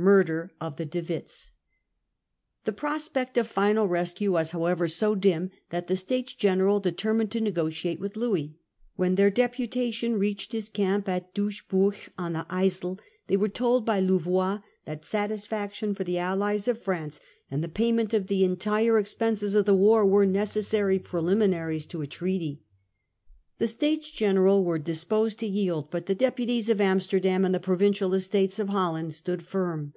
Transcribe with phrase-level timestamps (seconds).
[0.00, 1.50] Murder of the De Witts.
[2.62, 7.40] The prospect of final rescue was however so dim, that the States General determined to
[7.40, 8.54] negotiate with Louis.
[8.94, 13.98] When their deputation reached his camp at Doesburg, on the Yssel, they were told by
[13.98, 17.18] Louvois that satisfaction for the allies of France
[17.50, 22.06] and the payment of the entire expenses of the war were necessary preliminaries to a
[22.06, 22.62] treaty.
[23.60, 28.14] The Statcs Gencral were disposed to yield, but the deputies of Amsterdam in the Provincial
[28.14, 29.94] Estates of Holland stood firm.